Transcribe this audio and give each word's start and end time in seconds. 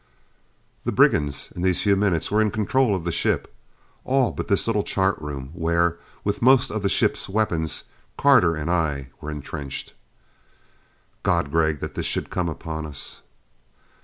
The 0.83 0.91
brigands 0.91 1.53
in 1.55 1.61
these 1.61 1.81
few 1.83 1.95
minutes 1.95 2.31
were 2.31 2.41
in 2.41 2.49
control 2.49 2.95
of 2.95 3.03
the 3.03 3.11
ship. 3.11 3.53
All 4.03 4.31
but 4.31 4.47
this 4.47 4.65
little 4.65 4.81
chart 4.81 5.15
room, 5.21 5.51
where, 5.53 5.99
with 6.23 6.41
most 6.41 6.71
of 6.71 6.81
the 6.81 6.89
ship's 6.89 7.29
weapons, 7.29 7.83
Carter 8.17 8.55
and 8.55 8.71
I 8.71 9.09
were 9.21 9.29
entrenched. 9.29 9.93
"God, 11.21 11.51
Gregg, 11.51 11.81
that 11.81 11.93
this 11.93 12.07
should 12.07 12.31
come 12.31 12.49
upon 12.49 12.87
us!" 12.87 13.21